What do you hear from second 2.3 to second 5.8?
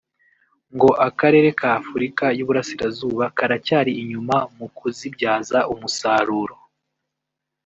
y’Iburasirazuba karacyari inyuma mu kuzibyaza